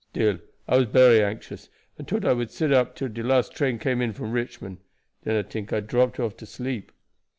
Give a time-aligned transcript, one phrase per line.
[0.09, 3.77] Still I was bery anxious, and tought I would sit up till de last train
[3.77, 4.79] came in from Richmond.
[5.23, 6.91] Den I tink I dropped off to sleep."